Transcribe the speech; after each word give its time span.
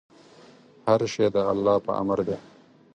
هر 0.85 1.01
شی 1.13 1.27
د 1.35 1.37
الله 1.51 1.75
په 1.85 1.91
امر 2.01 2.19
دی. 2.27 2.37